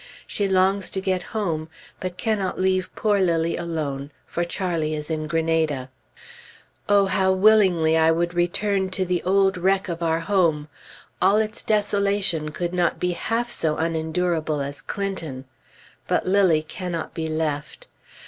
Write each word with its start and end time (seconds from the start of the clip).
She 0.25 0.47
longs 0.47 0.89
to 0.89 0.99
get 0.99 1.21
home, 1.21 1.69
but 1.99 2.17
cannot 2.17 2.59
leave 2.59 2.89
poor 2.95 3.19
Lilly 3.21 3.55
alone, 3.55 4.09
for 4.25 4.43
Charlie 4.43 4.95
is 4.95 5.11
in 5.11 5.27
Granada. 5.27 5.91
Oh, 6.89 7.05
how 7.05 7.31
willingly 7.33 7.95
I 7.95 8.09
would 8.09 8.33
return 8.33 8.89
to 8.89 9.05
the 9.05 9.21
old 9.21 9.57
wreck 9.59 9.87
of 9.89 10.01
our 10.01 10.21
home! 10.21 10.69
All 11.21 11.37
its 11.37 11.61
desolation 11.61 12.49
could 12.49 12.73
not 12.73 12.99
be 12.99 13.11
half 13.11 13.51
so 13.51 13.77
unendurable 13.77 14.59
as 14.59 14.81
Clinton. 14.81 15.45
But 16.07 16.25
Lilly 16.25 16.63
cannot 16.63 17.13
be 17.13 17.27
left. 17.27 17.85